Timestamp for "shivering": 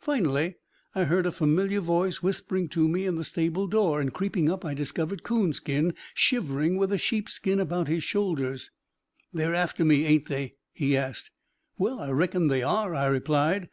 6.12-6.76